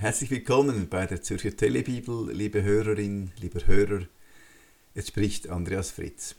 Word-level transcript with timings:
Herzlich 0.00 0.30
willkommen 0.30 0.88
bei 0.88 1.06
der 1.06 1.22
Zürcher 1.22 1.56
Telebibel, 1.56 2.32
liebe 2.32 2.62
Hörerin, 2.62 3.32
lieber 3.40 3.66
Hörer. 3.66 4.06
Es 4.94 5.08
spricht 5.08 5.48
Andreas 5.48 5.90
Fritz. 5.90 6.36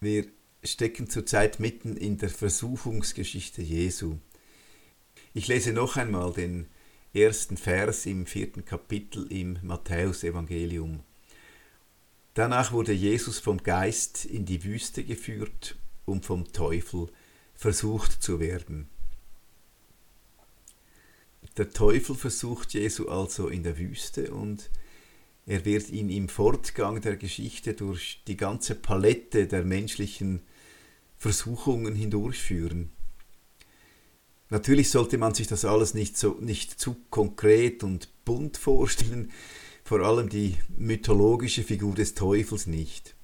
Wir 0.00 0.26
stecken 0.62 1.08
zurzeit 1.08 1.60
mitten 1.60 1.96
in 1.96 2.18
der 2.18 2.28
Versuchungsgeschichte 2.28 3.62
Jesu. 3.62 4.18
Ich 5.32 5.48
lese 5.48 5.72
noch 5.72 5.96
einmal 5.96 6.34
den 6.34 6.66
ersten 7.14 7.56
Vers 7.56 8.04
im 8.04 8.26
vierten 8.26 8.66
Kapitel 8.66 9.32
im 9.32 9.60
Matthäusevangelium. 9.62 11.00
Danach 12.34 12.70
wurde 12.72 12.92
Jesus 12.92 13.38
vom 13.38 13.62
Geist 13.62 14.26
in 14.26 14.44
die 14.44 14.62
Wüste 14.62 15.04
geführt, 15.04 15.74
um 16.04 16.22
vom 16.22 16.52
Teufel 16.52 17.08
versucht 17.54 18.22
zu 18.22 18.40
werden. 18.40 18.90
Der 21.56 21.70
Teufel 21.70 22.14
versucht 22.16 22.72
Jesu 22.72 23.08
also 23.08 23.48
in 23.48 23.62
der 23.62 23.78
Wüste 23.78 24.32
und 24.32 24.70
er 25.44 25.64
wird 25.64 25.90
ihn 25.90 26.08
im 26.08 26.28
Fortgang 26.28 27.00
der 27.00 27.16
Geschichte 27.16 27.74
durch 27.74 28.22
die 28.26 28.36
ganze 28.36 28.74
Palette 28.74 29.46
der 29.46 29.64
menschlichen 29.64 30.42
Versuchungen 31.18 31.94
hindurchführen. 31.94 32.90
Natürlich 34.48 34.90
sollte 34.90 35.18
man 35.18 35.34
sich 35.34 35.46
das 35.46 35.64
alles 35.64 35.94
nicht, 35.94 36.16
so, 36.16 36.36
nicht 36.40 36.78
zu 36.78 36.96
konkret 37.10 37.82
und 37.82 38.08
bunt 38.24 38.56
vorstellen, 38.56 39.30
vor 39.82 40.00
allem 40.00 40.28
die 40.28 40.56
mythologische 40.76 41.62
Figur 41.62 41.94
des 41.94 42.14
Teufels 42.14 42.66
nicht. 42.66 43.14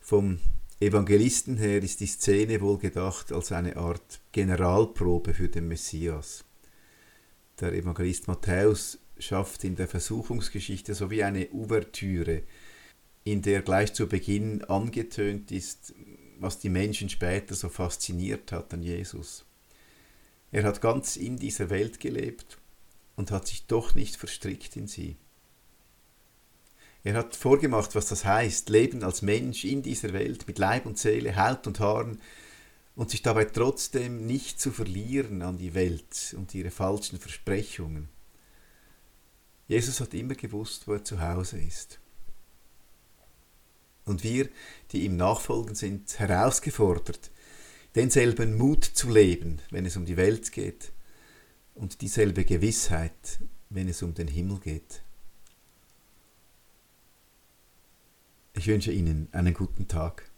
Vom 0.00 0.38
Evangelisten 0.80 1.56
her 1.56 1.82
ist 1.82 2.00
die 2.00 2.06
Szene 2.06 2.60
wohl 2.60 2.78
gedacht 2.78 3.32
als 3.32 3.52
eine 3.52 3.76
Art 3.76 4.20
Generalprobe 4.32 5.34
für 5.34 5.48
den 5.48 5.66
Messias. 5.66 6.44
Der 7.60 7.72
Evangelist 7.72 8.28
Matthäus 8.28 8.98
schafft 9.18 9.64
in 9.64 9.74
der 9.74 9.88
Versuchungsgeschichte 9.88 10.94
so 10.94 11.10
wie 11.10 11.24
eine 11.24 11.48
Ouvertüre, 11.52 12.42
in 13.24 13.42
der 13.42 13.62
gleich 13.62 13.92
zu 13.92 14.06
Beginn 14.06 14.62
angetönt 14.64 15.50
ist, 15.50 15.92
was 16.38 16.60
die 16.60 16.68
Menschen 16.68 17.08
später 17.08 17.54
so 17.54 17.68
fasziniert 17.68 18.52
hat 18.52 18.72
an 18.72 18.82
Jesus. 18.82 19.44
Er 20.52 20.62
hat 20.62 20.80
ganz 20.80 21.16
in 21.16 21.36
dieser 21.36 21.68
Welt 21.68 22.00
gelebt 22.00 22.58
und 23.16 23.32
hat 23.32 23.48
sich 23.48 23.66
doch 23.66 23.94
nicht 23.94 24.16
verstrickt 24.16 24.76
in 24.76 24.86
sie. 24.86 25.16
Er 27.02 27.14
hat 27.14 27.36
vorgemacht, 27.36 27.94
was 27.94 28.06
das 28.06 28.24
heißt, 28.24 28.70
Leben 28.70 29.02
als 29.02 29.22
Mensch 29.22 29.64
in 29.64 29.82
dieser 29.82 30.12
Welt 30.12 30.46
mit 30.46 30.58
Leib 30.58 30.86
und 30.86 30.98
Seele, 30.98 31.36
Haut 31.36 31.66
und 31.66 31.80
Haaren 31.80 32.20
und 32.98 33.10
sich 33.10 33.22
dabei 33.22 33.44
trotzdem 33.44 34.26
nicht 34.26 34.60
zu 34.60 34.72
verlieren 34.72 35.42
an 35.42 35.56
die 35.56 35.72
Welt 35.74 36.34
und 36.36 36.52
ihre 36.52 36.72
falschen 36.72 37.20
Versprechungen. 37.20 38.08
Jesus 39.68 40.00
hat 40.00 40.14
immer 40.14 40.34
gewusst, 40.34 40.88
wo 40.88 40.94
er 40.94 41.04
zu 41.04 41.20
Hause 41.20 41.60
ist. 41.60 42.00
Und 44.04 44.24
wir, 44.24 44.48
die 44.90 45.04
ihm 45.04 45.16
nachfolgen, 45.16 45.76
sind 45.76 46.18
herausgefordert, 46.18 47.30
denselben 47.94 48.58
Mut 48.58 48.84
zu 48.84 49.08
leben, 49.10 49.60
wenn 49.70 49.86
es 49.86 49.96
um 49.96 50.04
die 50.04 50.16
Welt 50.16 50.50
geht, 50.50 50.90
und 51.76 52.00
dieselbe 52.00 52.44
Gewissheit, 52.44 53.38
wenn 53.70 53.88
es 53.88 54.02
um 54.02 54.14
den 54.14 54.26
Himmel 54.26 54.58
geht. 54.58 55.02
Ich 58.54 58.66
wünsche 58.66 58.90
Ihnen 58.90 59.28
einen 59.30 59.54
guten 59.54 59.86
Tag. 59.86 60.28